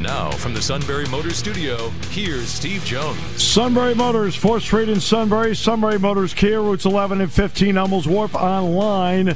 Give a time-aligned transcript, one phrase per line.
[0.00, 3.18] Now, from the Sunbury Motors Studio, here's Steve Jones.
[3.42, 5.56] Sunbury Motors, 4th Street in Sunbury.
[5.56, 9.30] Sunbury Motors Kia, routes 11 and 15, Hummels Wharf, online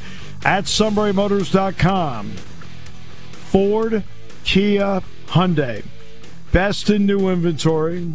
[0.45, 2.30] at sunburymotors.com.
[3.32, 4.04] Ford,
[4.45, 5.84] Kia, Hyundai.
[6.52, 8.12] Best in new inventory,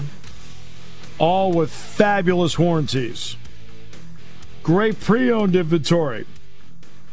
[1.18, 3.36] all with fabulous warranties.
[4.64, 6.26] Great pre owned inventory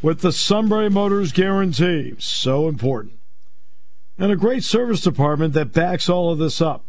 [0.01, 2.15] with the Sunbury Motors guarantee.
[2.19, 3.15] So important.
[4.19, 6.87] And a great service department that backs all of this up,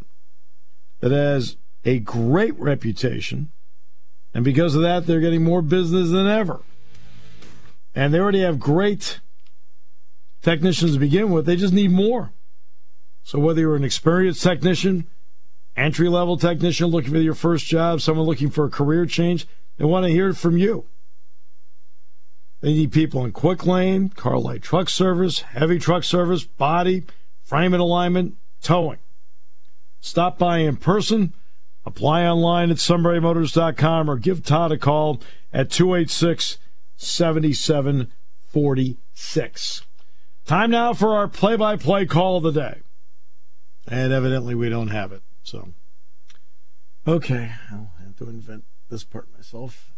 [0.99, 3.51] that has a great reputation.
[4.33, 6.61] And because of that, they're getting more business than ever.
[7.95, 9.19] And they already have great
[10.41, 12.31] technicians to begin with, they just need more.
[13.23, 15.07] So whether you're an experienced technician,
[15.75, 19.85] entry level technician looking for your first job, someone looking for a career change, they
[19.85, 20.85] want to hear from you.
[22.61, 27.03] They need people in quick lane, car light truck service, heavy truck service, body,
[27.43, 28.99] frame and alignment, towing.
[29.99, 31.33] Stop by in person,
[31.85, 35.21] apply online at sunburymotors.com, or give Todd a call
[35.53, 36.57] at 286
[36.97, 39.81] 7746.
[40.45, 42.81] Time now for our play by play call of the day.
[43.87, 45.21] And evidently we don't have it.
[45.43, 45.69] So,
[47.07, 49.91] okay, I'll have to invent this part myself.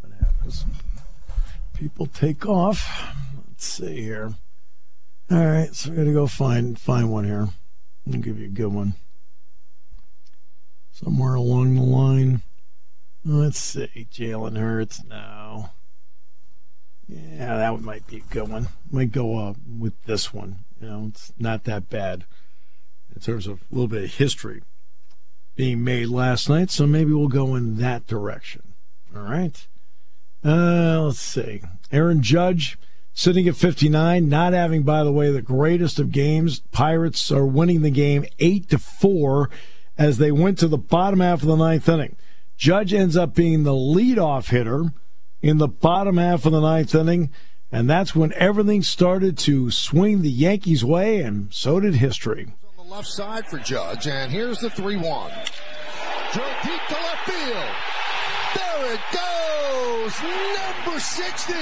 [0.00, 0.64] What happens?
[1.82, 3.12] People take off.
[3.48, 4.34] Let's see here.
[5.28, 7.48] All right, so we're gonna go find find one here.
[8.06, 8.94] I'll give you a good one.
[10.92, 12.42] Somewhere along the line.
[13.24, 14.06] Let's see.
[14.12, 15.02] Jalen Hurts.
[15.02, 15.70] No.
[17.08, 18.68] Yeah, that one might be a good one.
[18.88, 20.58] Might go uh, with this one.
[20.80, 22.26] You know, it's not that bad
[23.12, 24.62] in terms of a little bit of history
[25.56, 28.74] being made last night, so maybe we'll go in that direction.
[29.16, 29.66] All right.
[30.44, 31.62] Uh, let's see.
[31.90, 32.78] Aaron Judge
[33.12, 36.60] sitting at 59, not having, by the way, the greatest of games.
[36.72, 39.50] Pirates are winning the game 8 to 4
[39.98, 42.16] as they went to the bottom half of the ninth inning.
[42.56, 44.86] Judge ends up being the leadoff hitter
[45.40, 47.30] in the bottom half of the ninth inning,
[47.70, 52.54] and that's when everything started to swing the Yankees' way, and so did history
[52.92, 55.02] left side for Judge, and here's the 3 1.
[55.02, 58.11] Drove deep to left field.
[58.54, 60.14] There it goes!
[60.22, 61.52] Number 60!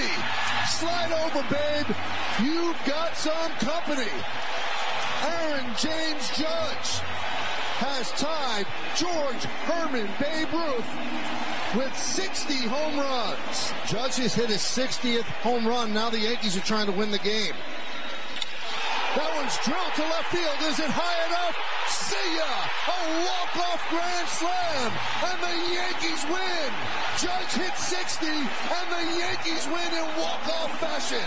[0.68, 1.96] Slide over, babe.
[2.42, 4.10] You've got some company.
[5.22, 7.00] Aaron James Judge
[7.80, 13.72] has tied George Herman Babe Ruth with 60 home runs.
[13.86, 15.92] Judge has hit his 60th home run.
[15.92, 17.54] Now the Yankees are trying to win the game.
[19.16, 20.58] That one's drilled to left field.
[20.70, 21.58] Is it high enough?
[21.90, 22.46] See ya!
[22.46, 24.90] A walk-off grand slam,
[25.26, 26.70] and the Yankees win.
[27.18, 31.26] Judge hits 60, and the Yankees win in walk-off fashion.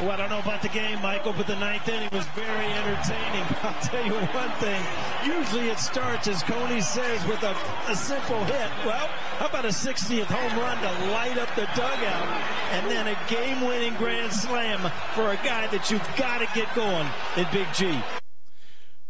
[0.00, 3.44] Well, I don't know about the game, Michael, but the ninth inning was very entertaining.
[3.62, 4.84] I'll tell you one thing.
[5.24, 7.56] Usually it starts, as Coney says, with a,
[7.88, 8.70] a simple hit.
[8.84, 9.08] Well,
[9.38, 12.26] how about a 60th home run to light up the dugout?
[12.72, 14.80] And then a game-winning grand slam
[15.14, 17.08] for a guy that you've got to get going
[17.38, 17.98] in Big G.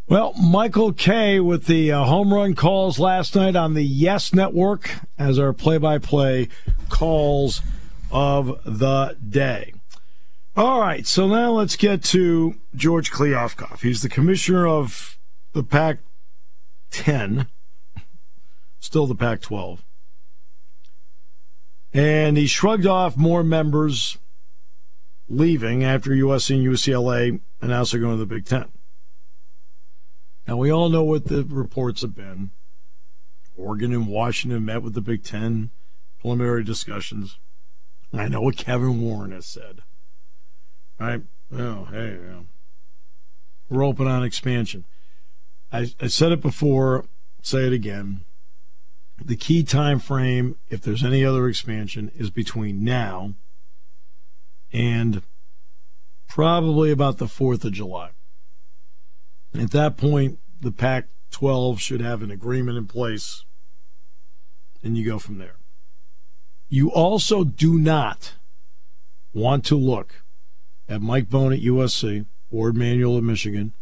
[0.07, 4.89] Well, Michael Kay with the uh, home run calls last night on the Yes Network
[5.19, 6.47] as our play by play
[6.87, 7.61] calls
[8.09, 9.73] of the day.
[10.57, 13.81] All right, so now let's get to George Kliavkoff.
[13.81, 15.19] He's the commissioner of
[15.53, 15.99] the Pac
[16.89, 17.45] 10,
[18.79, 19.85] still the Pac 12.
[21.93, 24.17] And he shrugged off more members
[25.29, 28.69] leaving after USC and UCLA announced they're going to the Big Ten.
[30.47, 32.49] Now, we all know what the reports have been.
[33.55, 35.69] Oregon and Washington met with the Big Ten,
[36.19, 37.37] preliminary discussions.
[38.11, 39.83] I know what Kevin Warren has said.
[40.99, 41.21] I
[41.51, 42.17] oh hey
[43.69, 44.85] we're open on expansion.
[45.71, 47.05] I, I said it before,
[47.41, 48.21] say it again.
[49.23, 53.33] The key time frame, if there's any other expansion, is between now
[54.71, 55.21] and
[56.29, 58.11] probably about the fourth of July.
[59.53, 63.43] At that point, the Pac 12 should have an agreement in place,
[64.83, 65.55] and you go from there.
[66.69, 68.35] You also do not
[69.33, 70.23] want to look
[70.87, 73.73] have Mike Bohn at USC, Warde Manuel at Michigan,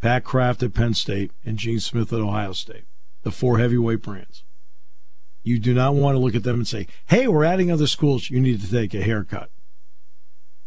[0.00, 2.84] Pat Kraft at Penn State, and Gene Smith at Ohio State.
[3.22, 4.44] The four heavyweight brands.
[5.42, 8.30] You do not want to look at them and say, hey, we're adding other schools.
[8.30, 9.50] You need to take a haircut.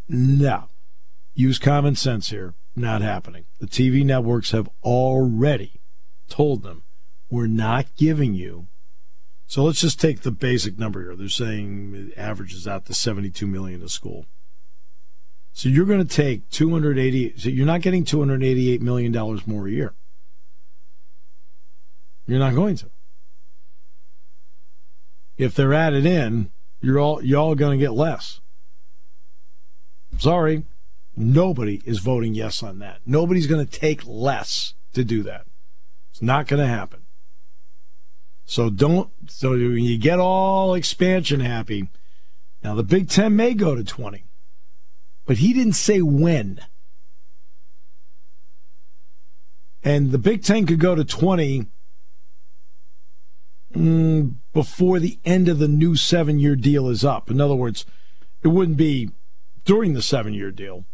[0.08, 0.70] No.
[1.34, 2.56] Use common sense here.
[2.76, 3.46] Not happening.
[3.60, 5.82] The TV networks have already
[6.30, 6.84] told them
[7.30, 8.68] we're not giving you.
[9.48, 11.16] So let's just take the basic number here.
[11.16, 14.26] They're saying it averages out to 72 million a school.
[15.54, 17.38] So you're going to take 280.
[17.38, 19.94] So you're not getting 288 million dollars more a year.
[22.26, 22.90] You're not going to.
[25.38, 26.52] If they're added in,
[26.82, 28.40] you're all y'all going to get less.
[30.18, 30.66] Sorry,
[31.16, 33.00] nobody is voting yes on that.
[33.06, 35.46] Nobody's going to take less to do that.
[36.12, 37.02] It's not going to happen.
[38.46, 39.10] So don't.
[39.28, 41.90] So you get all expansion happy,
[42.64, 44.26] now the Big Ten may go to 20
[45.26, 46.60] but he didn't say when.
[49.84, 51.66] And the Big Ten could go to 20
[53.74, 57.32] mm, before the end of the new seven year deal is up.
[57.32, 57.86] In other words,
[58.44, 59.10] it wouldn't be
[59.66, 60.86] during the seven year deal,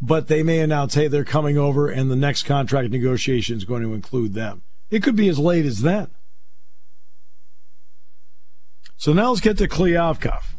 [0.00, 3.82] but they may announce, hey, they're coming over and the next contract negotiation is going
[3.82, 4.62] to include them.
[4.90, 6.08] It could be as late as then.
[8.96, 10.54] So now let's get to Kliavkoff.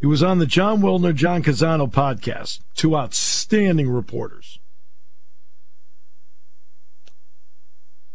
[0.00, 2.60] He was on the Jon Wilner, John Canzano podcast.
[2.74, 4.58] Two outstanding reporters.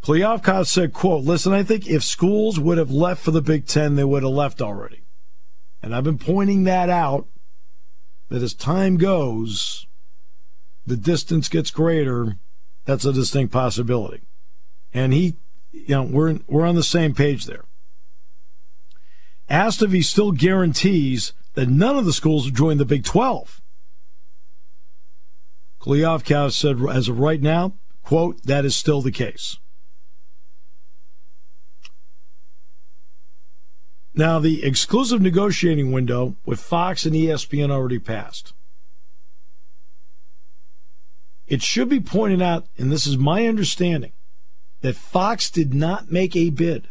[0.03, 3.95] Kliavkoff said, quote, listen, I think if schools would have left for the Big Ten,
[3.95, 5.03] they would have left already.
[5.81, 7.27] And I've been pointing that out,
[8.29, 9.87] that as time goes,
[10.85, 12.37] the distance gets greater.
[12.85, 14.21] That's a distinct possibility.
[14.93, 15.37] And he,
[15.71, 17.65] you know, we're, we're on the same page there.
[19.49, 23.61] Asked if he still guarantees that none of the schools have joined the Big 12.
[25.81, 27.73] Kliavkoff said, as of right now,
[28.03, 29.57] quote, that is still the case.
[34.13, 38.53] Now, the exclusive negotiating window with Fox and ESPN already passed.
[41.47, 44.13] It should be pointed out, and this is my understanding,
[44.81, 46.87] that Fox did not make a bid,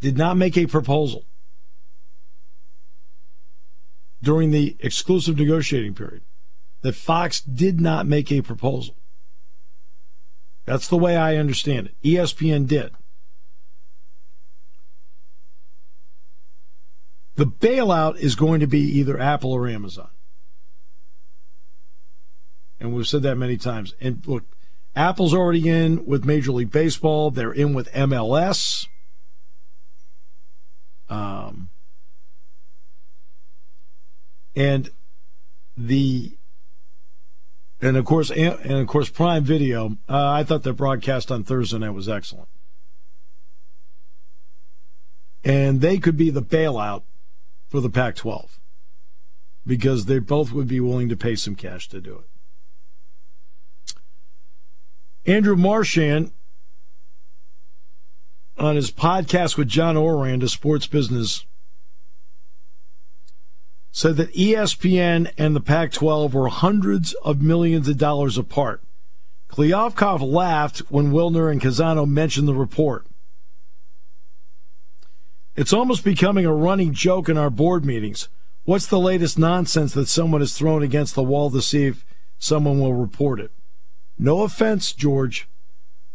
[0.00, 1.26] did not make a proposal
[4.22, 6.22] during the exclusive negotiating period
[6.82, 8.96] that Fox did not make a proposal.
[10.64, 11.94] That's the way I understand it.
[12.04, 12.92] ESPN did.
[17.34, 20.10] The bailout is going to be either Apple or Amazon.
[22.78, 23.94] And we've said that many times.
[24.00, 24.44] And look,
[24.94, 28.86] Apple's already in with Major League Baseball, they're in with MLS.
[31.08, 31.70] Um,
[34.54, 34.90] and
[35.76, 36.36] the
[37.80, 39.96] and of course and of course Prime Video.
[40.08, 42.48] Uh, I thought the broadcast on Thursday night was excellent,
[45.44, 47.02] and they could be the bailout
[47.68, 48.58] for the Pac-12
[49.66, 52.28] because they both would be willing to pay some cash to do it.
[55.24, 56.32] Andrew Marchand
[58.58, 61.46] on his podcast with John Ourand, a sports business
[63.92, 68.82] said that ESPN and the Pac 12 were hundreds of millions of dollars apart.
[69.50, 73.06] Kliavkoff laughed when Wilner and Canzano mentioned the report.
[75.54, 78.30] It's almost becoming a running joke in our board meetings.
[78.64, 82.06] What's the latest nonsense that someone has thrown against the wall to see if
[82.38, 83.50] someone will report it?
[84.18, 85.48] No offense, George.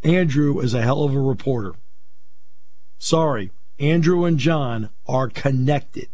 [0.02, 1.74] Andrew is a hell of a reporter.
[2.98, 6.08] Sorry, Andrew and John are connected.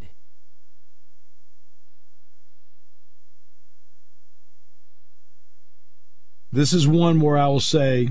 [6.54, 8.10] This is one where I will say,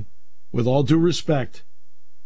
[0.50, 1.62] with all due respect,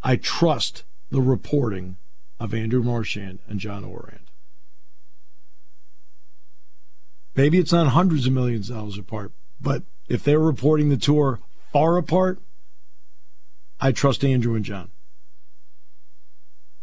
[0.03, 1.99] I trust the reporting
[2.41, 4.31] of Andrew Marchand and John Ourand.
[7.35, 11.39] Maybe it's not hundreds of millions of dollars apart, but if they're reporting the tour
[11.71, 12.39] far apart,
[13.79, 14.93] I trust Andrew and John.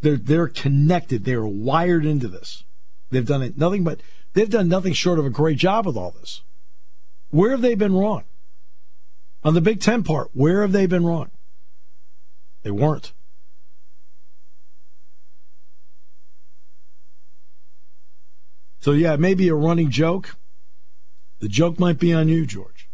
[0.01, 1.25] They're they're connected.
[1.25, 2.65] They're wired into this.
[3.09, 3.99] They've done it nothing but
[4.33, 6.43] they've done nothing short of a great job with all this.
[7.31, 8.25] Where have they been wrong?
[9.43, 11.31] On the Big Ten part, where have they been wrong?
[12.63, 13.11] They weren't.
[18.79, 20.35] So, yeah, it may be a running joke.
[21.39, 22.89] The joke might be on you, George.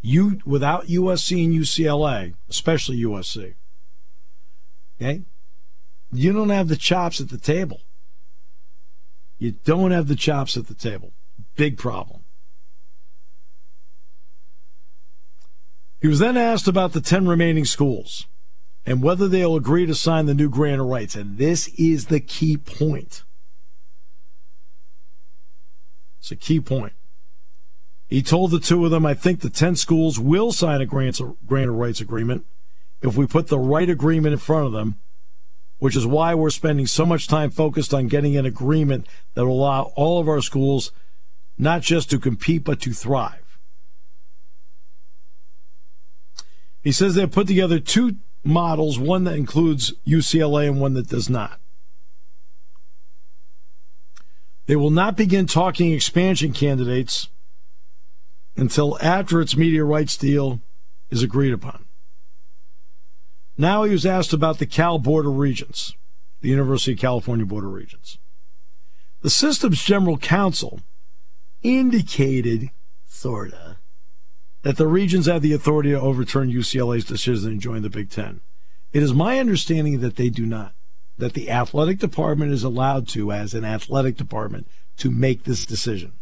[0.00, 3.54] You, without USC and UCLA, especially USC,
[5.00, 5.22] okay,
[6.12, 7.82] you don't have the chops at the table.
[9.38, 11.12] You don't have the chops at the table.
[11.56, 12.19] big problem.
[16.00, 18.26] He was then asked about the 10 remaining schools
[18.86, 21.14] and whether they'll agree to sign the new grant of rights.
[21.14, 23.22] And this is the key point.
[26.20, 26.94] It's a key point.
[28.08, 31.20] He told the two of them, I think the 10 schools will sign a grant,
[31.46, 32.44] grant of rights agreement
[33.02, 34.96] if we put the right agreement in front of them,
[35.78, 39.60] which is why we're spending so much time focused on getting an agreement that will
[39.60, 40.92] allow all of our schools
[41.56, 43.39] not just to compete, but to thrive.
[46.82, 51.28] He says they've put together two models, one that includes UCLA and one that does
[51.28, 51.60] not.
[54.66, 57.28] They will not begin talking expansion candidates
[58.56, 60.60] until after its media rights deal
[61.10, 61.86] is agreed upon.
[63.58, 65.94] Now he was asked about the Cal Board of Regents,
[66.40, 68.18] the University of California Board of Regents.
[69.22, 70.80] The system's general counsel
[71.62, 72.70] indicated,
[73.06, 73.69] sorta,
[74.62, 78.40] that the regions have the authority to overturn UCLA's decision to join the Big Ten.
[78.92, 80.74] It is my understanding that they do not,
[81.16, 84.66] that the athletic department is allowed to, as an athletic department,
[84.98, 86.12] to make this decision.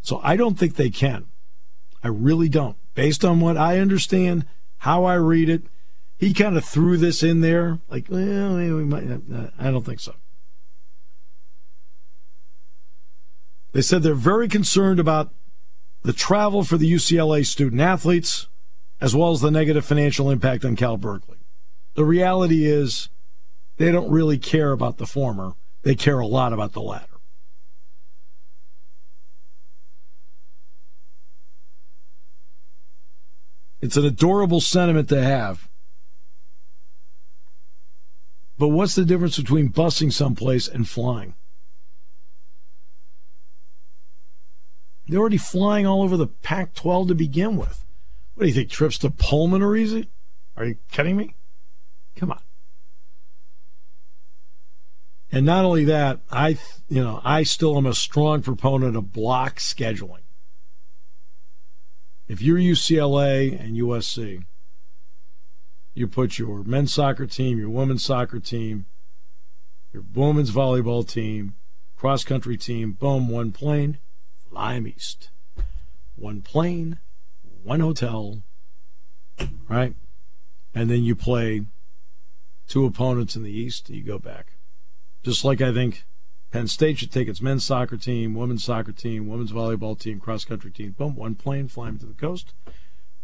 [0.00, 1.26] So I don't think they can.
[2.02, 2.76] I really don't.
[2.94, 4.44] Based on what I understand,
[4.78, 5.62] how I read it,
[6.16, 9.04] he kind of threw this in there, like, well, we might.
[9.58, 10.14] I don't think so.
[13.72, 15.32] They said they're very concerned about
[16.02, 18.48] the travel for the UCLA student athletes,
[19.00, 21.38] as well as the negative financial impact on Cal Berkeley.
[21.94, 23.08] The reality is
[23.78, 27.06] they don't really care about the former, they care a lot about the latter.
[33.80, 35.68] It's an adorable sentiment to have.
[38.56, 41.34] But what's the difference between busing someplace and flying?
[45.12, 47.84] They're already flying all over the Pac 12 to begin with.
[48.34, 48.70] What do you think?
[48.70, 50.08] Trips to Pullman are easy?
[50.56, 51.34] Are you kidding me?
[52.16, 52.40] Come on.
[55.30, 56.56] And not only that, I
[56.88, 60.22] you know, I still am a strong proponent of block scheduling.
[62.26, 64.42] If you're UCLA and USC,
[65.92, 68.86] you put your men's soccer team, your women's soccer team,
[69.92, 71.52] your women's volleyball team,
[71.98, 73.98] cross country team, boom, one plane,
[74.52, 75.30] them east.
[76.16, 76.98] One plane,
[77.62, 78.42] one hotel,
[79.68, 79.94] right?
[80.74, 81.62] And then you play
[82.66, 84.52] two opponents in the east, and you go back.
[85.22, 86.04] Just like I think
[86.50, 90.44] Penn State should take its men's soccer team, women's soccer team, women's volleyball team, cross
[90.44, 90.92] country team.
[90.92, 92.52] Boom, one plane, fly them to the coast.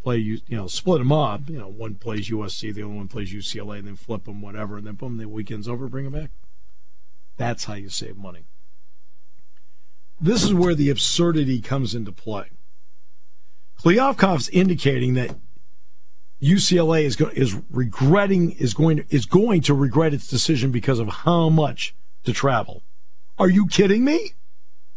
[0.03, 1.49] Play you know, split them up.
[1.49, 4.77] You know, one plays USC, the other one plays UCLA, and then flip them, whatever,
[4.77, 6.31] and then boom, the weekend's over, bring them back.
[7.37, 8.45] That's how you save money.
[10.21, 12.51] This is where the absurdity comes into play.
[13.81, 15.37] Kliavkoff's indicating that
[16.43, 20.99] UCLA is go, is regretting is going to, is going to regret its decision because
[20.99, 21.95] of how much
[22.25, 22.83] to travel.
[23.39, 24.33] Are you kidding me?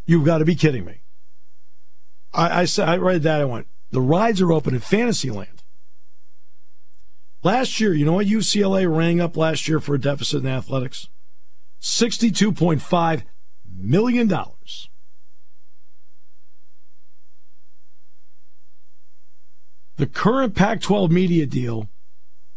[0.06, 1.01] You've got to be kidding me.
[2.34, 3.42] I, I, said, I read that.
[3.42, 5.63] I went, the rides are open at Fantasyland.
[7.44, 11.10] Last year, you know what UCLA rang up last year for a deficit in athletics?
[11.82, 13.24] $62.5
[13.75, 14.32] million.
[19.98, 21.88] The current Pac 12 media deal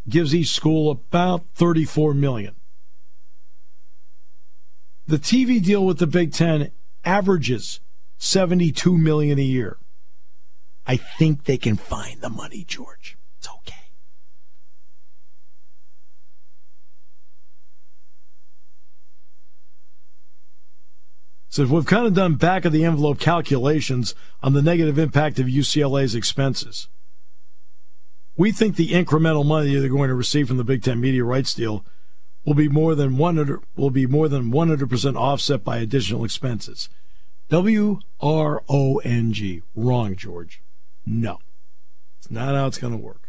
[0.08, 2.54] gives each school about 34 million.
[5.06, 6.70] The TV deal with the Big Ten
[7.04, 7.80] averages
[8.18, 9.78] 72 million a year.
[10.86, 13.18] I think they can find the money, George.
[13.38, 13.74] It's okay.
[21.48, 25.46] So we've kind of done back of the envelope calculations on the negative impact of
[25.46, 26.88] UCLA's expenses.
[28.36, 31.54] We think the incremental money they're going to receive from the Big Ten media rights
[31.54, 31.84] deal
[32.44, 36.88] will be more than 100 will be more than 100% offset by additional expenses.
[37.48, 39.62] W R O N G.
[39.74, 40.62] Wrong, George.
[41.06, 41.38] No.
[42.18, 43.28] It's not how it's going to work.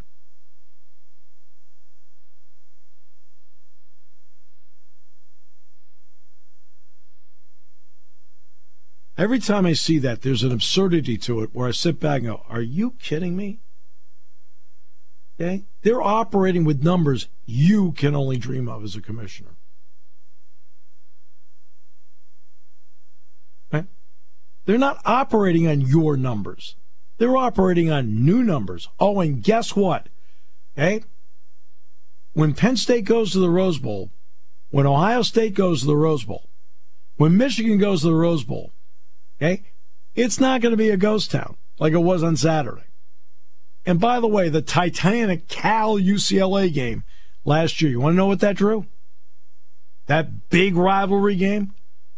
[9.17, 12.27] Every time I see that, there's an absurdity to it where I sit back and
[12.27, 13.59] go, Are you kidding me?
[15.39, 15.65] Okay?
[15.81, 19.55] They're operating with numbers you can only dream of as a commissioner.
[23.73, 23.87] Okay?
[24.65, 26.75] They're not operating on your numbers.
[27.17, 28.89] They're operating on new numbers.
[28.99, 30.09] Oh, and guess what?
[30.77, 31.03] Okay?
[32.33, 34.11] When Penn State goes to the Rose Bowl,
[34.69, 36.49] when Ohio State goes to the Rose Bowl,
[37.17, 38.73] When Michigan goes to the Rose Bowl,
[39.41, 39.63] okay,
[40.15, 42.83] it's not going to be a ghost town like it was on Saturday.
[43.85, 47.03] And by the way, the Titanic Cal UCLA game
[47.43, 48.85] last year, you want to know what that drew?
[50.07, 51.73] That big rivalry game?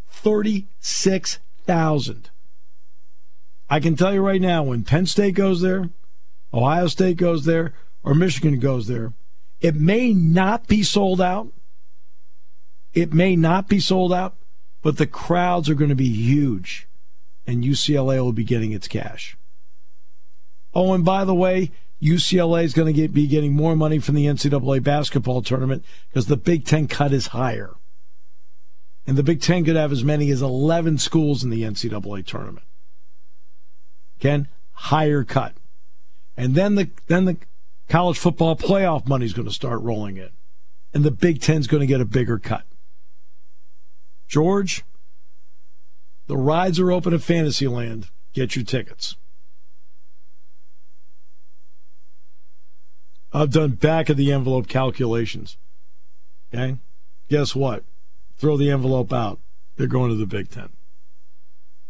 [0.09, 2.29] 36,000.
[3.69, 5.89] I can tell you right now, when Penn State goes there,
[6.53, 9.11] Ohio State goes there, or Michigan goes there,
[9.59, 11.49] it may not be sold out.
[12.93, 14.35] It may not be sold out,
[14.81, 16.87] but the crowds are going to be huge,
[17.45, 19.36] and UCLA will be getting its cash.
[20.77, 24.27] Oh, and by the way, UCLA is going to be getting more money from the
[24.27, 27.73] NCAA basketball tournament because the Big Ten cut is higher.
[29.07, 32.67] And the Big Ten could have as many as 11 schools in the NCAA tournament.
[34.19, 35.55] Ken, higher cut.
[36.37, 37.37] And then the then the
[37.89, 40.29] college football playoff money is going to start rolling in.
[40.93, 42.65] And the Big Ten's going to get a bigger cut.
[44.27, 44.83] George,
[46.27, 48.09] the rides are open at Fantasyland.
[48.31, 49.15] Get your tickets.
[53.37, 55.57] I've done back of the envelope calculations.
[56.51, 56.77] Okay?
[57.29, 57.83] Guess what?
[58.35, 59.39] Throw the envelope out.
[59.75, 60.69] They're going to the Big Ten.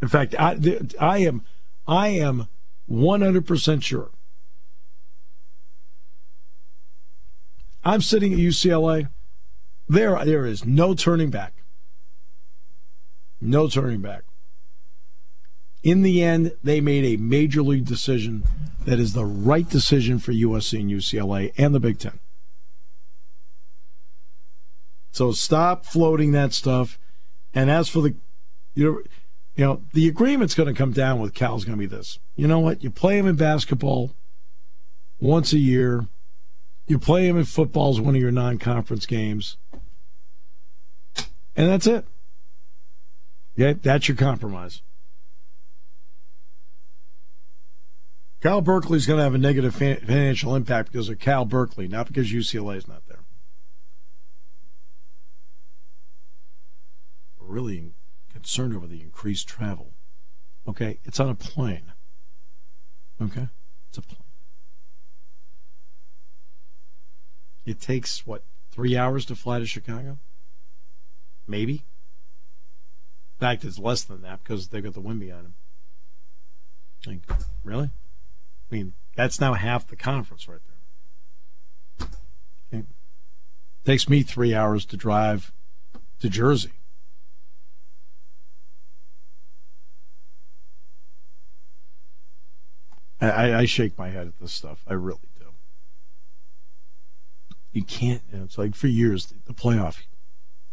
[0.02, 0.58] In fact, I,
[1.00, 1.44] I am
[1.88, 2.48] I am
[2.90, 4.10] 100% sure.
[7.84, 9.10] I'm sitting at UCLA.
[9.88, 11.64] There, there is no turning back.
[13.40, 14.24] No turning back.
[15.88, 18.44] In the end, they made a major league decision
[18.84, 22.20] that is the right decision for USC and UCLA and the Big Ten.
[25.14, 27.00] So stop floating that stuff.
[27.54, 28.16] And as for the,
[28.76, 29.02] you know,
[29.56, 32.20] you know, the agreement's going to come down with Cal's going to be this.
[32.36, 32.84] You know what?
[32.84, 34.12] You play him in basketball
[35.22, 36.08] once a year.
[36.86, 39.56] You play him in football as one of your non-conference games,
[41.56, 42.06] and that's it.
[43.56, 44.82] Yeah, that's your compromise.
[48.42, 52.32] Cal Berkeley's going to have a negative financial impact because of Cal Berkeley, not because
[52.32, 53.24] UCLA is not there.
[57.40, 57.94] We're really
[58.32, 59.94] concerned over the increased travel.
[60.68, 61.94] Okay, it's on a plane.
[63.20, 63.48] Okay,
[63.90, 64.22] it's a plane.
[67.66, 70.20] It takes what three hours to fly to Chicago?
[71.48, 71.74] Maybe.
[71.74, 75.56] In fact, it's less than that because they've got the wind behind them.
[77.06, 77.22] Like,
[77.64, 77.90] really?
[78.70, 80.60] I mean, that's now half the conference right
[82.00, 82.08] there.
[82.74, 82.86] Okay.
[83.86, 85.54] Takes me three hours to drive
[86.20, 86.74] to Jersey.
[93.20, 94.84] I, I shake my head at this stuff.
[94.88, 95.46] I really do.
[97.72, 98.22] You can't.
[98.32, 100.02] You know, It's like for years the playoff.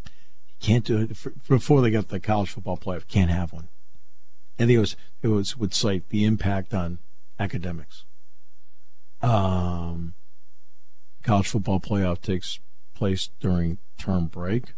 [0.05, 0.13] You
[0.61, 3.09] can't do it for, before they got the college football playoff.
[3.09, 3.69] Can't have one.
[4.59, 6.99] And it was it was would cite the impact on
[7.39, 8.05] academics.
[9.23, 10.15] Um,
[11.23, 12.61] college football playoff takes
[12.95, 14.75] place during term break.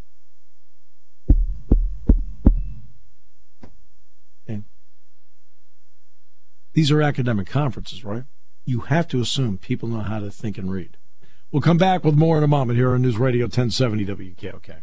[6.77, 8.25] These are academic conferences, right?
[8.67, 10.99] You have to assume people know how to think and read.
[11.51, 14.83] We'll come back with more in a moment here on News Radio 1070 WKOK.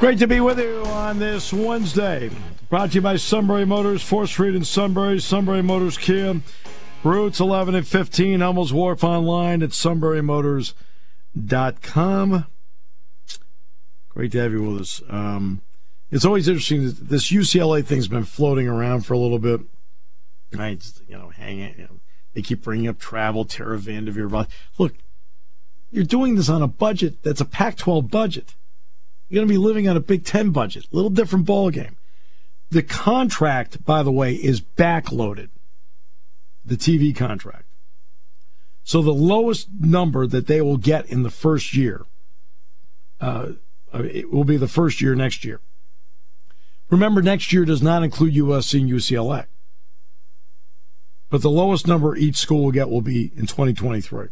[0.00, 2.30] Great to be with you on this Wednesday.
[2.70, 6.40] Brought to you by Sunbury Motors, 4th Street in Sunbury, Sunbury Motors Kia,
[7.04, 12.46] routes 11 and 15, Hummels Wharf online at sunburymotors.com.
[14.08, 15.02] Great to have you with us.
[15.10, 15.60] Um,
[16.10, 16.94] it's always interesting.
[16.98, 19.60] This UCLA thing's been floating around for a little bit.
[20.58, 21.76] I just, you know, hang it.
[21.76, 22.00] You know,
[22.32, 24.46] they keep bringing up travel, Tara Vanderveer.
[24.78, 24.94] Look,
[25.90, 28.54] You're doing this on a budget that's a Pac 12 budget.
[29.30, 30.86] You're going to be living on a Big Ten budget.
[30.92, 31.96] A little different ball game.
[32.70, 35.50] The contract, by the way, is backloaded.
[36.64, 37.64] The TV contract.
[38.82, 42.06] So the lowest number that they will get in the first year,
[43.20, 43.52] uh,
[43.94, 45.60] it will be the first year next year.
[46.90, 49.46] Remember, next year does not include USC and UCLA.
[51.28, 54.28] But the lowest number each school will get will be in 2023.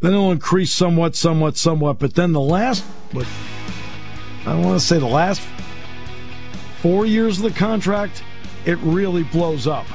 [0.00, 1.98] Then it'll increase somewhat, somewhat, somewhat.
[1.98, 3.26] But then the last, but
[4.40, 5.42] I don't want to say the last
[6.80, 8.24] four years of the contract,
[8.64, 9.86] it really blows up.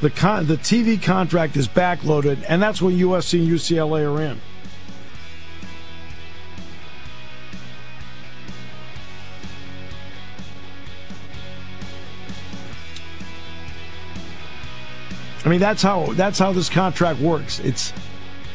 [0.00, 4.40] The con- the TV contract is backloaded, and that's when USC and UCLA are in.
[15.48, 17.58] I mean, that's how that's how this contract works.
[17.60, 17.94] It's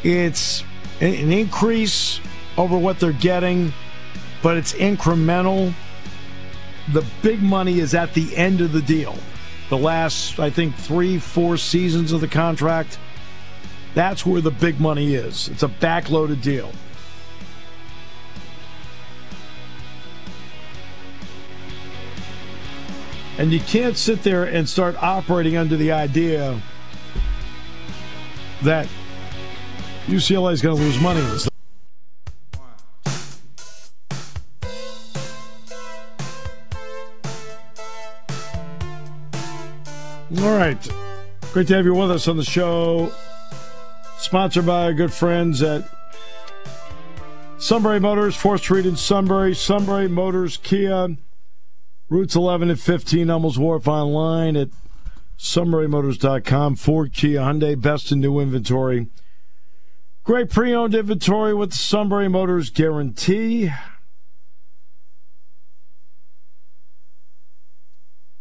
[0.04, 0.64] it's
[1.02, 2.20] an increase
[2.56, 3.74] over what they're getting,
[4.44, 5.74] but it's incremental.
[6.92, 9.16] The big money is at the end of the deal.
[9.72, 13.00] The last, I think, three, four seasons of the contract.
[13.96, 15.48] That's where the big money is.
[15.48, 16.72] It's a backloaded deal.
[23.40, 26.62] And you can't sit there and start operating under the idea
[28.64, 28.88] that
[30.08, 31.22] UCLA is going to lose money.
[40.42, 40.90] All right.
[41.54, 43.12] Great to have you with us on the show.
[44.18, 45.88] Sponsored by our good friends at
[47.58, 51.16] Sunbury Motors, 4th Street in Sunbury, Sunbury Motors, Kia,
[52.10, 54.70] routes 11 and 15, Hummels Wharf online at
[55.38, 56.76] SunburyMotors.com.
[56.76, 59.08] Ford, Kia, Hyundai, best in new inventory.
[60.24, 63.70] Great pre-owned inventory with Sunbury Motors guarantee.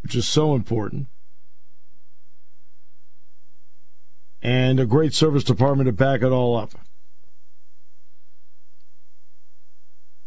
[0.02, 1.08] Which is so important.
[4.40, 6.72] And a great service department to back it all up.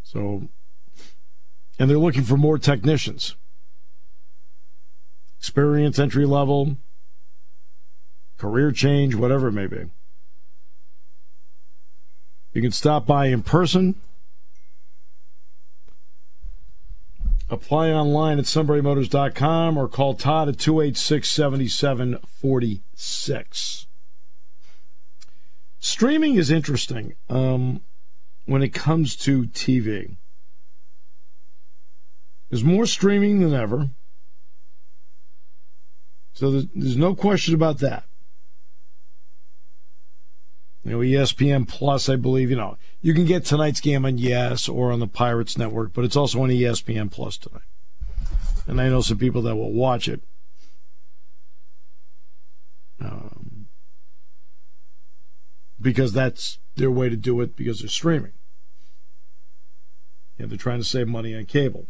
[0.04, 0.48] So,
[1.78, 3.36] and they're looking for more technicians
[5.46, 6.76] experience, entry level,
[8.40, 9.86] career change, whatever it may be.
[12.52, 13.94] You can stop by in person.
[17.48, 23.86] Apply online at sunburymotors.com or call Todd at 286 7746.
[25.78, 27.82] Streaming is interesting um,
[28.46, 30.16] when it comes to TV.
[32.50, 33.90] There's more streaming than ever.
[36.36, 38.04] So there's, no question about that.
[40.84, 44.68] You know, ESPN Plus, I believe, you know, you can get tonight's game on Yes
[44.68, 47.64] or on the Pirates Network, but it's also on ESPN Plus tonight.
[48.68, 50.22] And I know some people that will watch it.
[53.00, 53.68] Um,
[55.80, 58.34] because that's their way to do it because they're streaming.
[60.38, 61.88] Yeah, they're trying to save money on cable.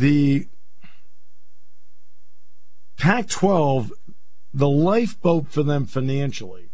[0.00, 0.48] The
[2.96, 3.92] Pac 12,
[4.54, 6.70] the lifeboat for them financially,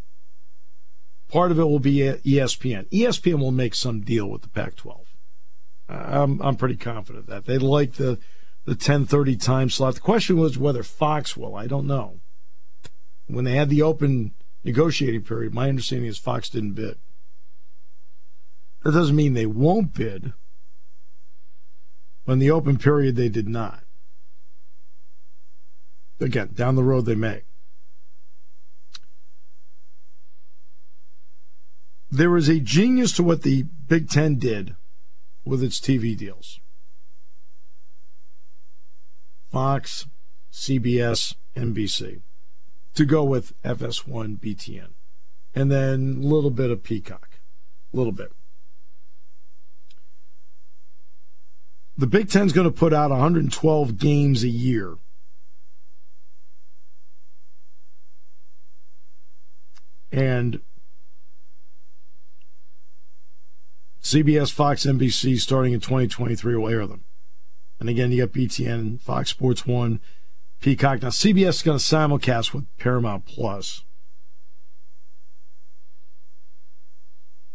[1.27, 2.89] part of it will be ESPN.
[2.91, 5.17] ESPN will make some deal with the Pac 12.
[5.89, 7.47] I'm, I'm pretty confident that.
[7.47, 8.21] They like the,
[8.65, 9.97] the 1030 time slot.
[9.97, 11.57] The question was whether Fox will.
[11.57, 12.21] I don't know.
[13.27, 16.97] When they had the open negotiating period, my understanding is Fox didn't bid.
[18.85, 20.33] That doesn't mean they won't bid.
[22.27, 23.85] When the open period, they did not.
[26.21, 27.43] Again, down the road, they may.
[32.11, 34.75] There is a genius to what the Big Ten did
[35.45, 36.61] with its TV deals.
[39.51, 40.07] Fox,
[40.53, 42.23] CBS, NBC
[42.95, 44.89] to go with FS1, BTN,
[45.55, 47.39] and then a little bit of Peacock,
[47.93, 48.33] a little bit.
[51.99, 54.97] The Big Ten's going to put out 112 games a year.
[60.13, 60.61] And
[64.03, 67.05] CBS, Fox, NBC starting in 2023 will air them.
[67.81, 70.01] And again, you got BTN, Fox Sports 1,
[70.61, 71.03] Peacock.
[71.03, 73.85] Now, CBS is going to simulcast with Paramount Plus.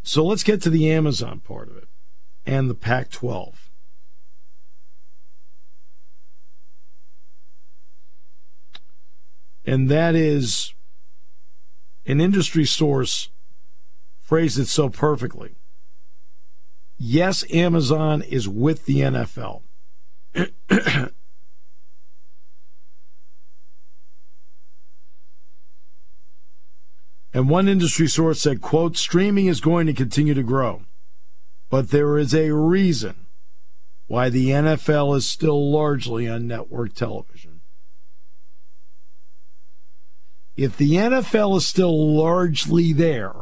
[0.04, 1.88] So let's get to the Amazon part of it
[2.46, 3.71] and the Pac 12.
[9.66, 10.74] And that is
[12.06, 13.30] an industry source
[14.20, 15.56] phrased it so perfectly.
[16.98, 19.64] Yes, Amazon is with the NFL.
[27.34, 30.84] and one industry source said, quote, streaming is going to continue to grow.
[31.70, 33.28] But there is a reason
[34.08, 37.51] why the NFL is still largely on network television.
[40.62, 43.34] If the NFL is still largely there,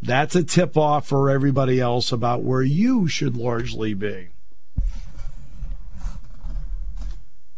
[0.00, 4.28] that's a tip off for everybody else about where you should largely be.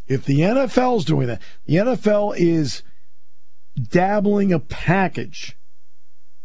[0.08, 2.82] If the NFL is doing that, the NFL is
[3.80, 5.56] dabbling a package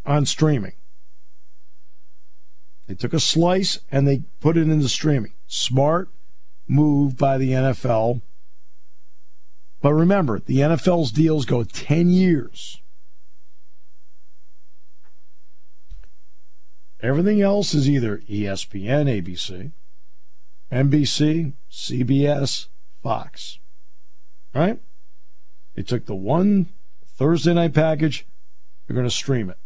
[0.06, 0.74] on streaming.
[2.86, 5.34] They took a slice and they put it into streaming.
[5.48, 6.10] Smart
[6.68, 8.22] move by the NFL.
[9.84, 12.82] But remember, the NFL's deals go 10 years.
[17.02, 19.74] Everything else is either ESPN, ABC,
[20.72, 22.68] NBC, CBS,
[23.04, 23.60] Fox.
[24.56, 24.80] Right?
[25.76, 26.68] They took the one
[27.06, 28.26] Thursday night package,
[28.88, 29.58] they're going to stream it.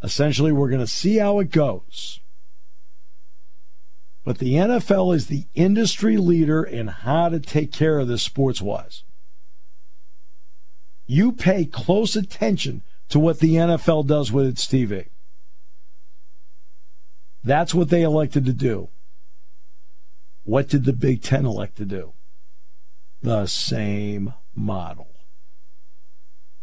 [0.00, 2.20] Essentially, we're going to see how it goes.
[4.24, 8.62] But the NFL is the industry leader in how to take care of this sports
[8.62, 9.02] wise.
[11.06, 15.08] You pay close attention to what the NFL does with its TV.
[17.42, 18.88] That's what they elected to do.
[20.44, 22.12] What did the Big Ten elect to do?
[23.20, 25.08] The same model.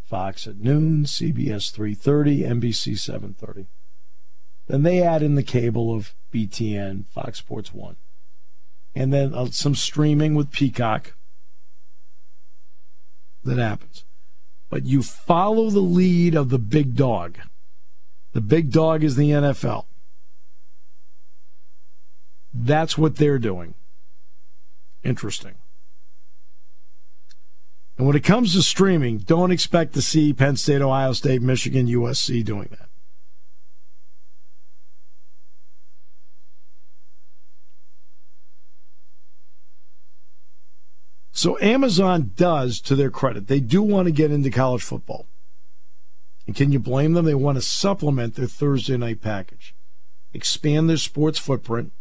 [0.01, 3.67] Fox at noon, CBS 3:30, NBC 7:30.
[4.67, 7.95] Then they add in the cable of BTN, Fox Sports 1.
[8.95, 11.13] And then uh, some streaming with Peacock.
[13.43, 14.05] That happens.
[14.69, 17.37] But you follow the lead of the big dog.
[18.33, 19.85] The big dog is the NFL.
[22.53, 23.73] That's what they're doing.
[25.03, 25.55] Interesting.
[27.97, 31.87] And when it comes to streaming, don't expect to see Penn State, Ohio State, Michigan,
[31.87, 32.88] USC doing that.
[41.39, 45.25] So Amazon does, to their credit, they do want to get into college football.
[46.45, 47.23] And can you blame them?
[47.23, 49.73] They want to supplement their Thursday night package,
[50.33, 51.93] expand their sports footprint,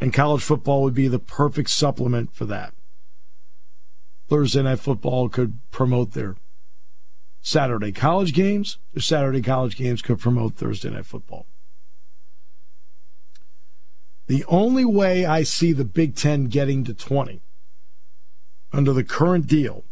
[0.00, 2.72] and college football would be the perfect supplement for that.
[4.30, 6.36] Thursday Night Football could promote their
[7.42, 8.78] Saturday college games.
[8.94, 11.44] Their Saturday college games could promote Thursday Night Football.
[14.26, 17.42] The only way I see the Big Ten getting to 20
[18.72, 19.84] under the current deal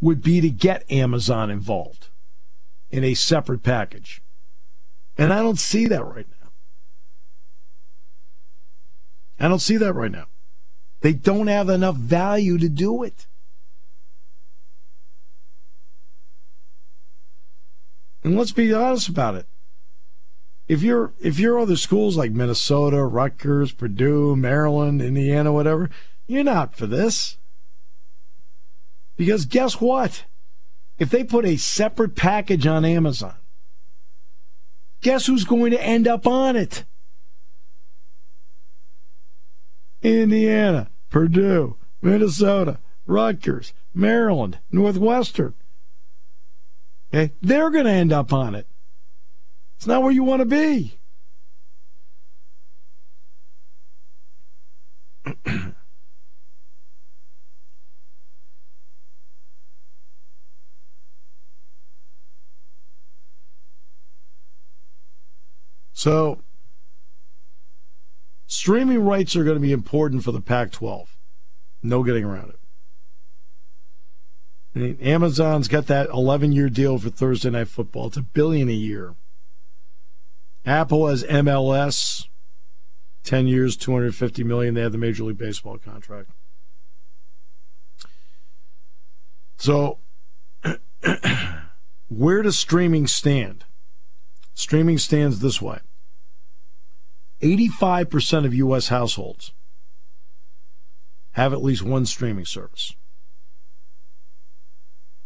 [0.00, 2.08] would be to get Amazon involved
[2.90, 4.22] in a separate package.
[5.16, 6.50] And I don't see that right now.
[9.38, 10.26] I don't see that right now.
[11.00, 13.26] They don't have enough value to do it.
[18.24, 19.46] And let's be honest about it.
[20.68, 25.90] If you're if you're other schools like Minnesota, Rutgers, Purdue, Maryland, Indiana, whatever,
[26.26, 27.38] you're not for this.
[29.16, 30.24] Because guess what?
[30.98, 33.34] If they put a separate package on Amazon,
[35.00, 36.84] guess who's going to end up on it?
[40.00, 45.54] Indiana, Purdue, Minnesota, Rutgers, Maryland, Northwestern.
[47.12, 47.32] Okay?
[47.40, 48.66] They're going to end up on it.
[49.76, 50.98] It's not where you want to be.
[65.92, 66.42] so
[68.52, 71.16] Streaming rights are going to be important for the Pac 12.
[71.82, 72.58] No getting around it.
[74.76, 78.08] I mean, Amazon's got that 11 year deal for Thursday Night Football.
[78.08, 79.14] It's a billion a year.
[80.66, 82.26] Apple has MLS,
[83.24, 84.74] 10 years, 250 million.
[84.74, 86.28] They have the Major League Baseball contract.
[89.56, 90.00] So,
[92.10, 93.64] where does streaming stand?
[94.54, 95.78] Streaming stands this way
[97.40, 98.88] 85% of U.S.
[98.88, 99.52] households
[101.32, 102.94] have at least one streaming service.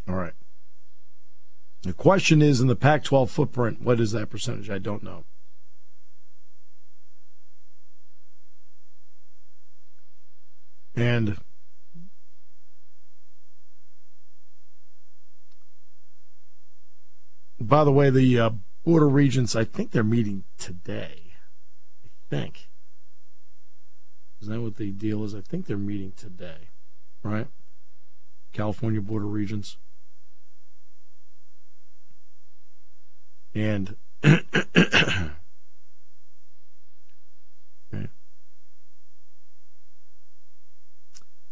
[0.08, 0.34] All right.
[1.82, 4.70] The question is in the Pac 12 footprint, what is that percentage?
[4.70, 5.24] I don't know.
[10.94, 11.36] And
[17.60, 18.50] by the way, the uh,
[18.86, 21.34] Border Regents, I think they're meeting today.
[22.04, 22.68] I think.
[24.40, 25.34] Is that what the deal is?
[25.34, 26.68] I think they're meeting today,
[27.24, 27.48] right?
[28.52, 29.76] California Border Regents.
[33.56, 33.96] And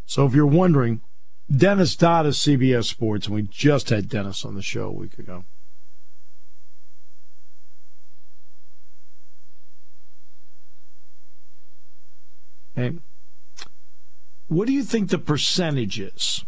[0.07, 1.01] So if you're wondering,
[1.51, 5.19] Dennis Dodd is CBS Sports, and we just had Dennis on the show a week
[5.19, 5.45] ago.
[12.77, 12.97] Okay.
[14.55, 16.45] What do you think the percentage is?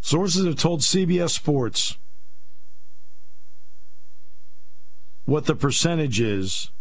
[0.00, 1.98] Sources have told CBS Sports
[5.24, 6.72] what the percentage is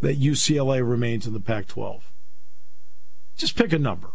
[0.00, 2.10] that UCLA remains in the Pac 12.
[3.36, 4.08] Just pick a number.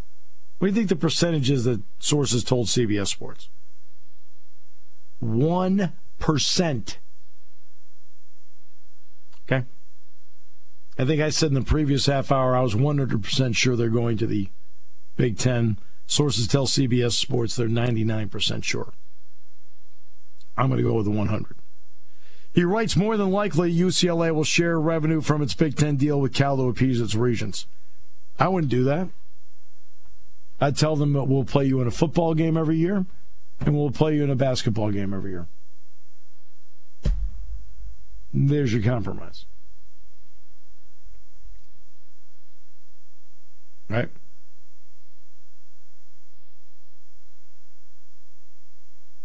[0.58, 3.48] What do you think the percentage is that sources told CBS Sports?
[5.24, 6.96] 1%.
[9.44, 9.64] Okay.
[10.98, 14.16] I think I said in the previous half hour I was 100% sure they're going
[14.18, 14.48] to the
[15.16, 15.78] Big Ten.
[16.06, 18.92] Sources tell CBS Sports they're 99% sure.
[20.56, 21.56] I'm going to go with the 100.
[22.54, 26.32] He writes more than likely UCLA will share revenue from its Big Ten deal with
[26.32, 27.66] Cal to appease its regents.
[28.38, 29.08] I wouldn't do that.
[30.58, 33.04] I'd tell them that we'll play you in a football game every year
[33.60, 35.48] and we'll play you in a basketball game every year.
[38.32, 39.44] There's your compromise.
[43.88, 44.08] Right?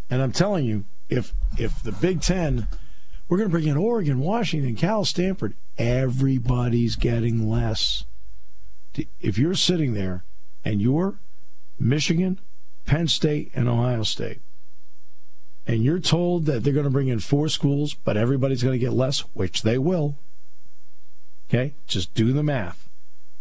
[0.09, 2.67] And I'm telling you, if if the Big Ten,
[3.27, 8.03] we're going to bring in Oregon, Washington, Cal, Stanford, everybody's getting less.
[9.21, 10.25] If you're sitting there
[10.65, 11.19] and you're
[11.79, 12.39] Michigan,
[12.85, 14.41] Penn State, and Ohio State,
[15.65, 18.85] and you're told that they're going to bring in four schools, but everybody's going to
[18.85, 20.17] get less, which they will.
[21.49, 22.89] Okay, just do the math.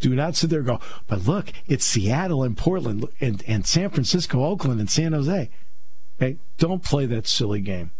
[0.00, 3.90] Do not sit there and go, but look, it's Seattle and Portland and, and San
[3.90, 5.50] Francisco, Oakland, and San Jose.
[6.20, 7.92] Okay, don't play that silly game.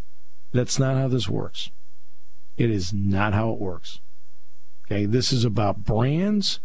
[0.51, 1.69] That's not how this works.
[2.57, 3.99] It is not how it works.
[4.85, 6.59] Okay, this is about brands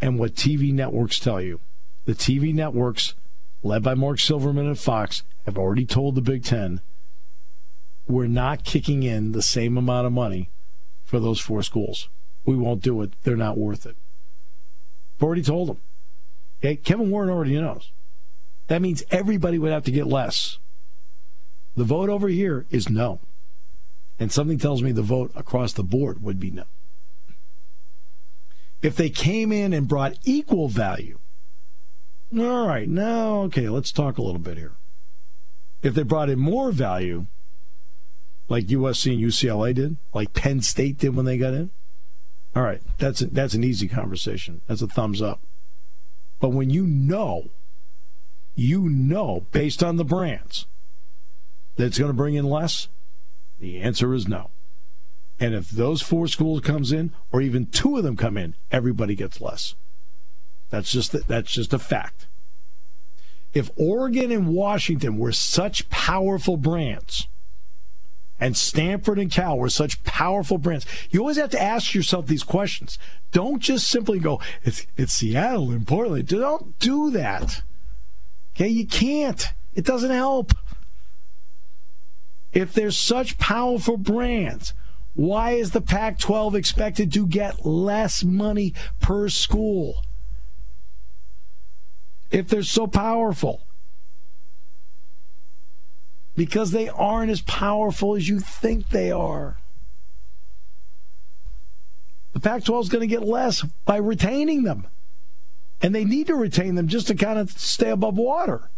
[0.00, 1.60] and what TV networks tell you.
[2.04, 3.14] The TV networks,
[3.62, 6.80] led by Mark Silverman and Fox, have already told the Big Ten
[8.06, 10.48] we're not kicking in the same amount of money
[11.04, 12.08] for those four schools.
[12.44, 13.12] We won't do it.
[13.22, 13.96] They're not worth it.
[15.20, 15.78] Already told them.
[16.60, 16.76] Okay?
[16.76, 17.90] Kevin Warren already knows.
[18.68, 20.58] That means everybody would have to get less.
[21.76, 23.20] The vote over here is no.
[24.18, 26.64] And something tells me the vote across the board would be no.
[28.82, 31.18] If they came in and brought equal value,
[32.36, 34.72] all right, now, okay, let's talk a little bit here.
[35.82, 37.26] If they brought in more value,
[38.48, 41.70] like USC and UCLA did, like Penn State did when they got in,
[42.58, 44.62] all right, that's a, that's an easy conversation.
[44.66, 45.40] That's a thumbs up.
[46.40, 47.50] But when you know,
[48.56, 50.66] you know, based on the brands,
[51.76, 52.88] that it's going to bring in less,
[53.60, 54.50] the answer is no.
[55.38, 59.14] And if those four schools comes in, or even two of them come in, everybody
[59.14, 59.76] gets less.
[60.68, 62.26] That's just that's just a fact.
[63.54, 67.28] If Oregon and Washington were such powerful brands,
[68.40, 72.44] and Stanford and Cal were such powerful brands, you always have to ask yourself these
[72.44, 72.98] questions.
[73.32, 77.62] Don't just simply go, "It's it's Seattle and Portland." Don't do that.
[78.54, 79.46] Okay, you can't.
[79.74, 80.52] It doesn't help.
[82.52, 84.72] If there's such powerful brands,
[85.14, 90.02] why is the Pac 12 expected to get less money per school?
[92.30, 93.67] If they're so powerful.
[96.38, 99.56] Because they aren't as powerful as you think they are.
[102.32, 104.86] The Pac 12 is going to get less by retaining them.
[105.82, 108.70] And they need to retain them just to kind of stay above water.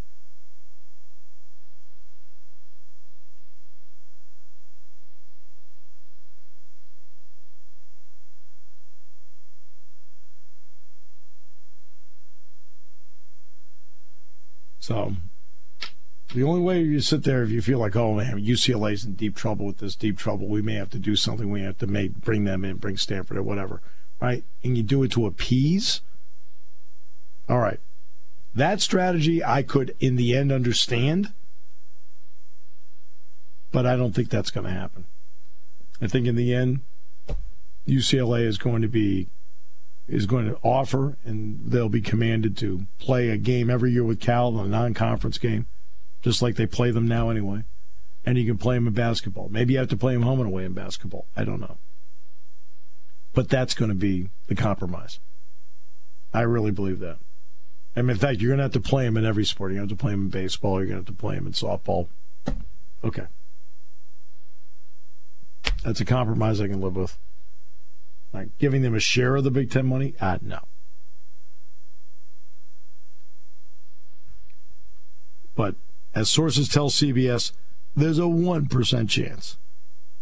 [14.79, 15.13] So
[16.33, 19.35] the only way you sit there if you feel like, oh man, UCLA's in deep
[19.35, 21.49] trouble with this deep trouble, we may have to do something.
[21.49, 23.81] We have to make bring them in, bring Stanford or whatever,
[24.21, 24.43] right?
[24.63, 26.01] And you do it to appease.
[27.49, 27.79] All right,
[28.55, 31.33] that strategy I could in the end understand,
[33.71, 35.05] but I don't think that's going to happen.
[36.01, 36.79] I think in the end,
[37.87, 39.27] UCLA is going to be
[40.07, 44.19] is going to offer, and they'll be commanded to play a game every year with
[44.19, 45.67] Cal, a non-conference game,
[46.21, 47.63] just like they play them now anyway.
[48.25, 49.49] and you can play them in basketball.
[49.49, 51.25] Maybe you have to play them home and away in basketball.
[51.35, 51.77] I don't know.
[53.33, 55.19] But that's going to be the compromise.
[56.33, 57.17] I really believe that.
[57.95, 59.71] I mean, in fact, you're going to have to play them in every sport.
[59.71, 60.77] You're going to have to play them in baseball.
[60.79, 62.07] You're going to have to play them in softball.
[63.03, 63.25] Okay.
[65.83, 67.17] That's a compromise I can live with.
[68.33, 70.13] Like giving them a share of the Big Ten money?
[70.21, 70.59] Ah, no.
[75.53, 75.75] But
[76.13, 77.51] as sources tell CBS,
[77.95, 79.57] there's a 1% chance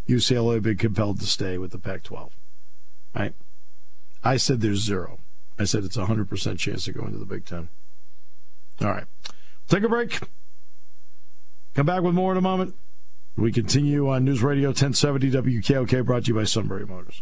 [0.08, 2.32] UCLA will be compelled to stay with the Pac 12.
[3.16, 3.34] Right?
[4.24, 5.20] I said there's zero.
[5.60, 7.70] I said it's a 100% chance to go into the Big Ten.
[8.82, 9.06] All right.
[9.68, 10.20] Take a break.
[11.76, 12.76] Come back with more in a moment.
[13.36, 17.22] We continue on News Radio 1070 WKOK, brought to you by Sunbury Motors.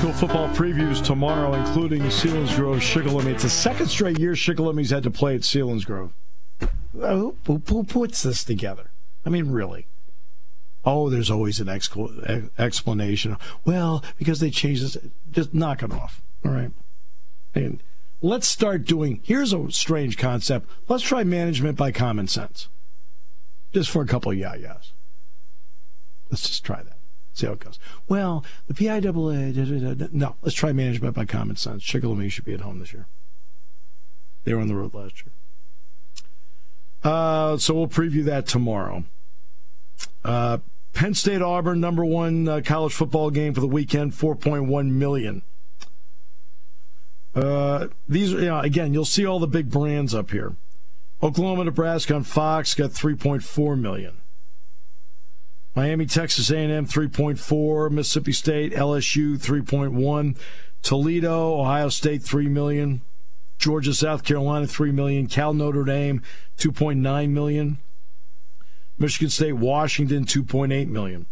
[0.00, 3.34] School football previews tomorrow, including Selinsgrove Shikellamy.
[3.34, 6.12] It's the second straight year Shikellamy's had to play at Selinsgrove.
[6.94, 8.92] Who, who, who, puts this together?
[9.26, 9.88] I mean, really?
[10.86, 13.36] Oh, there's always an explanation.
[13.66, 14.96] Well, because they changed this.
[15.30, 16.22] Just knock it off.
[16.46, 16.70] All right.
[17.54, 17.82] And
[18.22, 19.20] let's start doing.
[19.22, 20.66] Here's a strange concept.
[20.88, 22.68] Let's try management by common sense.
[23.74, 24.94] Just for a couple of yah-yahs.
[26.30, 26.99] Let's just try that.
[27.32, 27.78] See how it goes.
[28.08, 31.82] Well, the PIAA, da, da, da, no, let's try management by common sense.
[31.82, 33.06] Shikellamy should be at home this year.
[34.44, 35.32] They were on the road last year.
[37.02, 39.04] Uh, so we'll preview that tomorrow.
[40.24, 40.58] Uh,
[40.92, 45.42] Penn State Auburn, number one uh, college football game for the weekend, 4.1 million.
[47.34, 50.56] Uh, these, you know, again, you'll see all the big brands up here.
[51.22, 54.20] Oklahoma, Nebraska on Fox got 3.4 million.
[55.74, 60.36] Miami, Texas A&M 3.4, Mississippi State, LSU 3.1,
[60.82, 63.02] Toledo, Ohio State 3 million,
[63.58, 66.22] Georgia, South Carolina 3 million, Cal Notre Dame
[66.58, 67.78] 2.9 million,
[68.98, 71.26] Michigan State, Washington 2.8 million.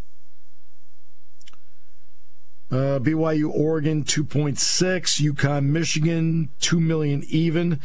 [2.71, 5.33] Uh, BYU, Oregon, 2.6.
[5.33, 7.81] UConn, Michigan, 2 million even.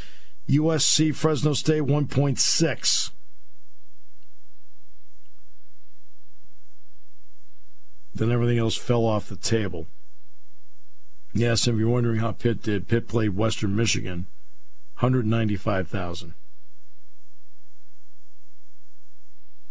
[0.49, 3.11] USC, Fresno State, 1.6.
[8.15, 9.87] Then everything else fell off the table.
[11.33, 14.27] Yes, if you're wondering how Pitt did, Pitt played Western Michigan,
[14.99, 16.35] 195,000.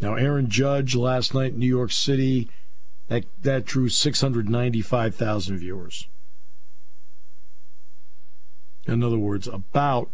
[0.01, 2.49] Now, Aaron Judge last night in New York City,
[3.07, 6.09] that, that drew 695,000 viewers.
[8.87, 10.11] In other words, about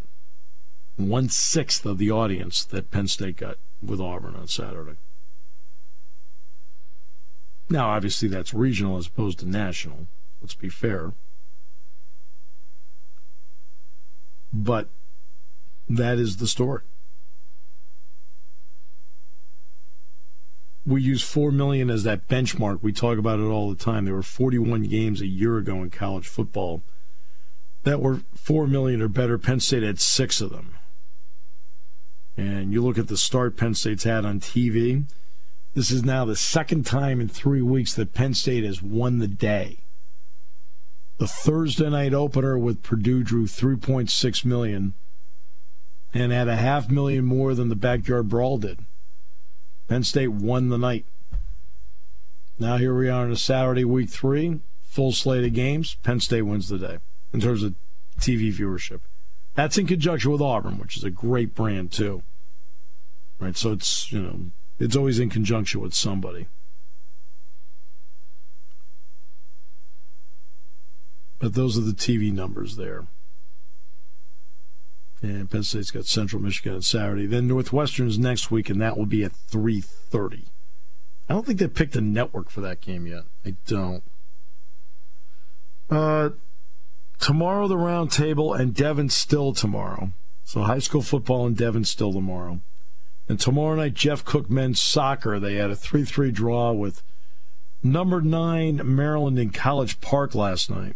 [0.95, 4.97] one sixth of the audience that Penn State got with Auburn on Saturday.
[7.69, 10.07] Now, obviously, that's regional as opposed to national.
[10.41, 11.13] Let's be fair.
[14.51, 14.89] But
[15.87, 16.81] that is the story.
[20.85, 22.79] We use 4 million as that benchmark.
[22.81, 24.05] We talk about it all the time.
[24.05, 26.81] There were 41 games a year ago in college football
[27.83, 29.37] that were 4 million or better.
[29.37, 30.75] Penn State had six of them.
[32.35, 35.03] And you look at the start Penn State's had on TV
[35.79, 39.29] this is now the second time in three weeks that Penn State has won the
[39.29, 39.77] day.
[41.19, 44.93] The Thursday night opener with Purdue drew 3.6 million
[46.13, 48.79] and had a half million more than the backyard brawl did.
[49.87, 51.05] Penn State won the night.
[52.59, 55.95] Now here we are on a Saturday, week three, full slate of games.
[56.03, 56.97] Penn State wins the day
[57.31, 57.73] in terms of
[58.19, 58.99] TV viewership.
[59.55, 62.23] That's in conjunction with Auburn, which is a great brand too.
[63.39, 66.47] Right, so it's you know it's always in conjunction with somebody.
[71.39, 73.07] But those are the TV numbers there.
[75.21, 77.25] And Penn State's got Central Michigan on Saturday.
[77.25, 80.45] Then Northwestern's next week, and that will be at 3.30.
[81.27, 83.23] I don't think they picked a network for that game yet.
[83.45, 84.03] I don't.
[85.89, 86.29] Uh,
[87.19, 90.11] tomorrow, the roundtable, and Devon still tomorrow.
[90.43, 92.61] So high school football and Devon still tomorrow.
[93.29, 95.39] And tomorrow night, Jeff Cook men's soccer.
[95.39, 97.03] They had a 3 3 draw with
[97.83, 100.95] number nine Maryland in College Park last night.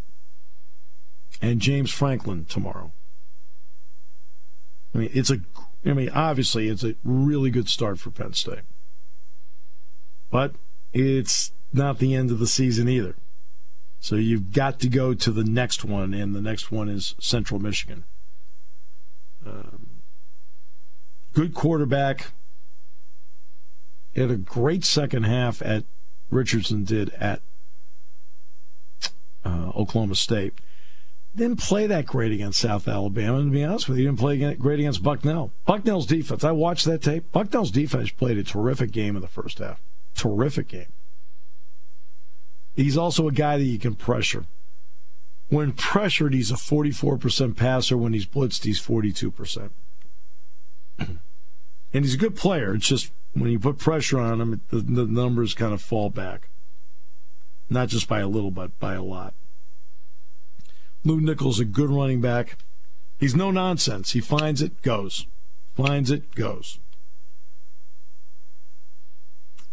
[1.42, 2.92] And James Franklin tomorrow.
[4.94, 5.42] I mean, it's a,
[5.86, 8.62] I mean, obviously, it's a really good start for Penn State.
[10.32, 10.56] But
[10.92, 13.16] it's not the end of the season either.
[14.00, 17.60] So you've got to go to the next one, and the next one is Central
[17.60, 18.04] Michigan.
[19.46, 19.83] Um,
[21.34, 22.32] good quarterback.
[24.14, 25.84] He had a great second half at
[26.30, 27.42] Richardson did at
[29.44, 30.54] uh, Oklahoma State.
[31.36, 33.40] didn't play that great against South Alabama.
[33.44, 35.52] To be honest with you, didn't play great against Bucknell.
[35.66, 37.32] Bucknell's defense, I watched that tape.
[37.32, 39.82] Bucknell's defense played a terrific game in the first half.
[40.16, 40.92] Terrific game.
[42.76, 44.46] He's also a guy that you can pressure.
[45.50, 47.98] When pressured, he's a 44% passer.
[47.98, 49.70] When he's blitzed, he's 42%.
[51.00, 52.74] And he's a good player.
[52.74, 56.50] It's just when you put pressure on him, the, the numbers kind of fall back.
[57.70, 59.34] Not just by a little, but by a lot.
[61.04, 62.58] Lew Nichols, a good running back.
[63.20, 64.12] He's no nonsense.
[64.12, 65.28] He finds it, goes.
[65.76, 66.80] Finds it, goes.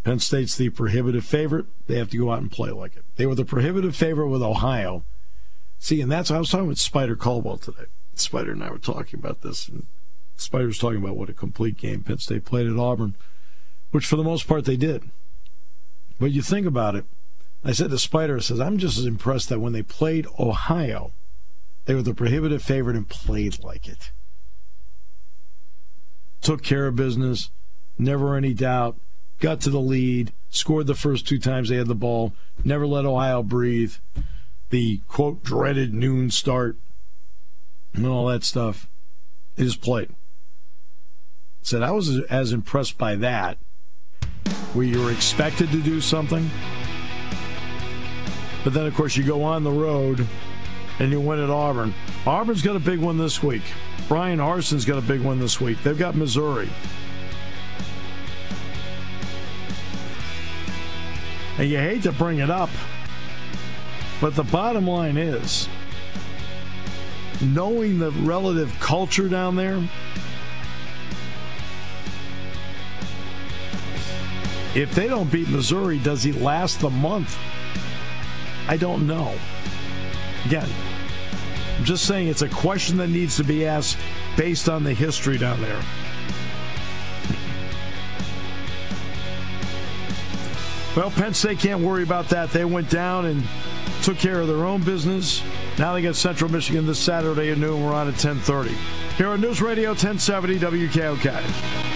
[0.03, 1.67] Penn State's the prohibitive favorite.
[1.87, 3.05] They have to go out and play like it.
[3.17, 5.05] They were the prohibitive favorite with Ohio.
[5.79, 7.85] See, and that's I was talking with Spider Caldwell today.
[8.15, 9.87] Spider and I were talking about this, and
[10.41, 13.15] Spider was talking about what a complete game Penn State played at Auburn,
[13.91, 15.11] which for the most part they did.
[16.19, 17.05] But you think about it.
[17.65, 21.13] I said to Spider, I says, I'm just as impressed that when they played Ohio,
[21.85, 24.11] they were the prohibitive favorite and played like it.
[26.41, 27.51] Took care of business,
[27.99, 28.97] never any doubt,
[29.41, 32.33] got to the lead, scored the first two times they had the ball,
[32.65, 33.95] never let Ohio breathe.
[34.71, 36.77] The quote dreaded noon start
[37.93, 38.89] and all that stuff.
[39.59, 40.15] Just played.
[41.63, 43.59] Said I was as impressed by that,
[44.73, 46.51] where you were expected to do something.
[48.65, 50.27] But then, of course, you go on the road
[50.99, 51.95] and you win at Auburn.
[52.27, 53.63] Auburn's got a big one this week.
[54.09, 55.83] Bryan Harsin's got a big one this week.
[55.83, 56.69] They've got Missouri.
[61.59, 62.71] And you hate to bring it up,
[64.21, 65.69] but the bottom line is
[67.43, 69.83] knowing the relative culture down there,
[74.75, 77.37] if they don't beat Missouri, does he last the month?
[78.69, 79.35] I don't know.
[80.47, 80.69] Again,
[81.79, 83.99] I'm just saying it's a question that needs to be asked
[84.37, 85.81] based on the history down there.
[90.97, 92.51] Well, Penn State can't worry about that.
[92.51, 93.45] They went down and
[94.03, 95.43] took care of their own business.
[95.79, 97.85] Now they got Central Michigan this Saturday at noon.
[97.85, 98.75] We're on at 10:30
[99.17, 101.90] here on News Radio 1070 WKOK.